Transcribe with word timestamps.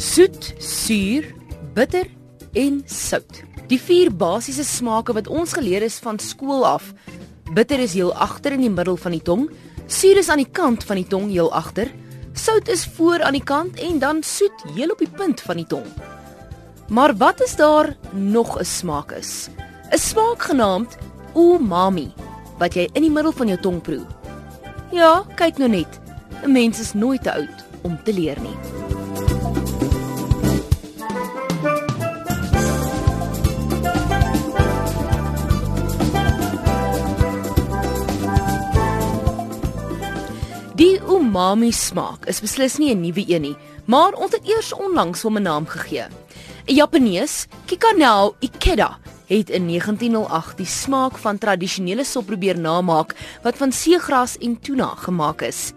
Soet, 0.00 0.54
suur, 0.56 1.26
bitter 1.76 2.06
en 2.56 2.78
sout. 2.88 3.42
Die 3.68 3.76
vier 3.76 4.08
basiese 4.08 4.64
smake 4.64 5.12
wat 5.12 5.26
ons 5.28 5.52
geleer 5.52 5.84
is 5.84 5.98
van 6.00 6.16
skool 6.16 6.64
af. 6.64 6.86
Bitter 7.52 7.82
is 7.84 7.92
heel 7.98 8.14
agter 8.16 8.56
in 8.56 8.64
die 8.64 8.72
middel 8.72 8.96
van 8.96 9.12
die 9.12 9.20
tong, 9.20 9.44
suur 9.92 10.22
is 10.22 10.30
aan 10.32 10.40
die 10.40 10.48
kant 10.48 10.86
van 10.88 11.02
die 11.02 11.04
tong 11.04 11.28
heel 11.28 11.52
agter, 11.52 11.90
sout 12.32 12.70
is 12.72 12.86
voor 12.96 13.20
aan 13.26 13.36
die 13.36 13.44
kant 13.44 13.76
en 13.76 13.98
dan 14.00 14.22
soet 14.24 14.64
heel 14.72 14.94
op 14.96 15.04
die 15.04 15.10
punt 15.20 15.44
van 15.44 15.60
die 15.60 15.68
tong. 15.68 15.84
Maar 16.88 17.12
wat 17.20 17.44
is 17.44 17.52
daar 17.60 17.92
nog 18.16 18.56
'n 18.56 18.64
smaak 18.64 19.12
is? 19.12 19.50
'n 19.92 19.98
Smaak 19.98 20.42
genaamd 20.48 20.96
umami 21.36 22.08
wat 22.58 22.74
jy 22.74 22.88
in 22.92 23.02
die 23.02 23.12
middel 23.12 23.32
van 23.32 23.48
jou 23.48 23.60
tong 23.60 23.82
proe. 23.82 24.06
Ja, 24.92 25.24
kyk 25.36 25.58
nou 25.58 25.68
net. 25.68 26.00
'n 26.42 26.52
Mens 26.52 26.80
is 26.80 26.94
nooit 26.94 27.22
te 27.22 27.32
oud 27.32 27.64
om 27.82 27.98
te 28.04 28.12
leer 28.12 28.40
nie. 28.40 28.56
Die 40.80 40.96
umami 40.96 41.74
smaak 41.76 42.24
is 42.32 42.38
beslis 42.40 42.78
nie 42.80 42.88
'n 42.94 43.02
nuwe 43.02 43.24
een 43.28 43.42
nie, 43.42 43.56
maar 43.84 44.14
ons 44.16 44.32
het 44.32 44.48
eers 44.48 44.72
onlangs 44.72 45.22
hom 45.22 45.36
'n 45.36 45.42
naam 45.42 45.66
gegee. 45.66 46.08
'n 46.08 46.74
Japanees, 46.74 47.46
Kikanao 47.66 48.34
Ikeda, 48.40 48.98
het 49.26 49.50
in 49.50 49.66
1908 49.66 50.56
die 50.56 50.66
smaak 50.66 51.18
van 51.18 51.38
tradisionele 51.38 52.04
sop 52.04 52.26
probeer 52.26 52.58
namaak 52.58 53.14
wat 53.42 53.56
van 53.56 53.72
seegras 53.72 54.38
en 54.38 54.60
tuna 54.60 54.94
gemaak 54.96 55.42
is. 55.42 55.74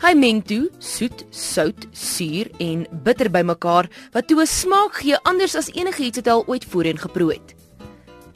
Hy 0.00 0.14
meng 0.14 0.42
toe 0.42 0.70
soet, 0.78 1.24
sout, 1.30 1.86
suur 1.92 2.48
en 2.58 2.86
bitter 3.04 3.30
bymekaar 3.30 3.90
wat 4.12 4.26
toe 4.26 4.40
'n 4.40 4.46
smaak 4.46 4.94
gee 4.94 5.18
anders 5.22 5.54
as 5.54 5.70
enigiets 5.74 6.16
wat 6.16 6.26
hy 6.26 6.32
al 6.32 6.46
ooit 6.46 6.64
voorheen 6.64 6.98
geproe 6.98 7.32
het. 7.32 7.54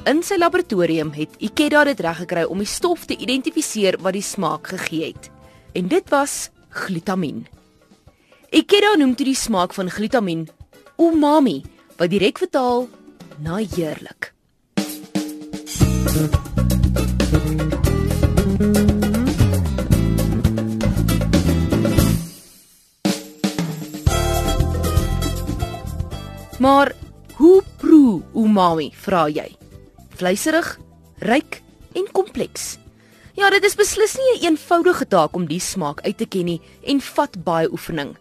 In 0.04 0.22
sy 0.22 0.36
laboratorium 0.36 1.12
het 1.12 1.30
Ikeda 1.38 1.84
dit 1.84 2.00
reggekry 2.00 2.42
om 2.42 2.58
die 2.58 2.66
stof 2.66 3.04
te 3.04 3.16
identifiseer 3.16 3.96
wat 4.00 4.12
die 4.12 4.22
smaak 4.22 4.66
gegee 4.66 5.06
het 5.06 5.30
en 5.72 5.88
dit 5.88 6.08
was 6.08 6.50
glutamien. 6.68 7.46
Ikeda 8.50 8.96
noem 8.98 9.14
toe 9.14 9.26
die 9.26 9.38
smaak 9.38 9.74
van 9.74 9.90
glutamien 9.90 10.48
umami, 11.00 11.62
wat 11.96 12.10
direk 12.12 12.38
vertaal 12.38 12.88
na 13.40 13.56
heerlik. 13.56 14.32
Maar 26.60 26.92
hoe 27.40 27.62
proe 27.80 28.20
umami, 28.36 28.90
vra 28.92 29.24
jy? 29.32 29.48
Vleiserig, 30.20 30.74
ryk 31.24 31.62
en 31.96 32.04
kompleks. 32.12 32.76
Ja, 33.38 33.50
dit 33.50 33.64
is 33.64 33.76
beslis 33.78 34.16
nie 34.16 34.32
'n 34.32 34.36
een 34.36 34.50
eenvoudige 34.50 35.06
taak 35.06 35.34
om 35.34 35.46
die 35.46 35.60
smaak 35.60 36.00
uit 36.00 36.18
te 36.18 36.26
ken 36.26 36.44
nie 36.44 36.60
en 36.82 37.00
vat 37.00 37.44
baie 37.44 37.70
oefening. 37.70 38.16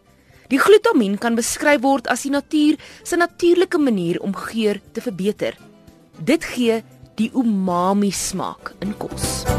Die 0.48 0.60
glutamien 0.60 1.18
kan 1.18 1.36
beskryf 1.36 1.82
word 1.82 2.08
as 2.08 2.22
die 2.22 2.32
natuur 2.32 2.78
se 3.04 3.16
natuurlike 3.16 3.78
manier 3.78 4.20
om 4.22 4.36
geur 4.36 4.82
te 4.92 5.02
verbeter. 5.02 5.58
Dit 6.18 6.44
gee 6.44 6.84
die 7.16 7.32
umami 7.34 8.12
smaak 8.12 8.74
in 8.80 8.98
kos. 8.98 9.59